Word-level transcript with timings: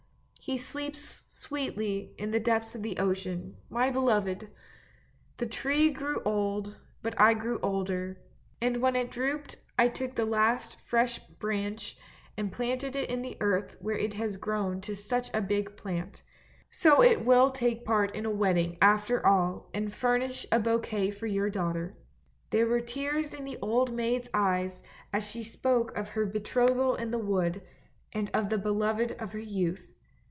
He 0.43 0.57
sleeps 0.57 0.99
sweetly 1.27 2.13
in 2.17 2.31
the 2.31 2.39
depths 2.39 2.73
of 2.75 2.81
the 2.83 2.97
ocean— 2.97 3.55
my 3.79 3.89
beloved! 3.91 4.49
The 5.37 5.45
tree 5.45 5.91
grew 5.91 6.21
old, 6.25 6.77
but 7.03 7.17
I 7.17 7.35
grew 7.35 7.57
older, 7.61 8.19
and 8.59 8.81
when 8.81 8.95
it 8.97 9.09
drooped 9.11 9.55
I 9.77 9.87
took 9.87 10.15
the 10.15 10.25
last 10.25 10.81
fresh 10.81 11.19
branch 11.19 11.95
and 12.35 12.51
planted 12.51 12.95
it 12.97 13.09
in 13.09 13.21
the 13.21 13.37
earth 13.39 13.77
where 13.79 13.97
it 13.97 14.15
has 14.15 14.35
grown 14.35 14.81
to 14.81 14.95
such 14.95 15.29
a 15.33 15.39
big 15.41 15.77
plant. 15.77 16.21
So 16.69 17.01
it 17.03 17.23
will 17.23 17.51
take 17.51 17.85
part 17.85 18.13
in 18.13 18.25
a 18.25 18.31
wedding 18.31 18.77
after 18.81 19.25
all 19.25 19.69
and 19.75 19.93
furnish 19.93 20.45
a 20.51 20.59
bouquet 20.59 21.11
for 21.11 21.27
your 21.27 21.49
daughter!" 21.51 21.95
There 22.49 22.67
were 22.67 22.81
tears 22.81 23.33
in 23.33 23.45
the 23.45 23.59
old 23.61 23.93
maid's 23.93 24.29
eyes 24.33 24.81
as 25.13 25.29
she 25.29 25.43
spoke 25.43 25.95
of 25.95 26.09
her 26.09 26.25
betrothal 26.25 26.95
in 26.95 27.11
the 27.11 27.19
wood, 27.19 27.61
and 28.11 28.29
of 28.33 28.49
the 28.49 28.57
beloved 28.57 29.13
of 29.13 29.31
her 29.33 29.39
youth. 29.39 29.93